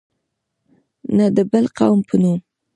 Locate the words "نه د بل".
1.17-1.65